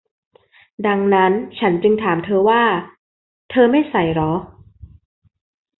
[0.87, 2.63] ดังนั้นฉันจึงถามเธอว่า-
[3.51, 4.31] เธอไม่ใส่เหรอ?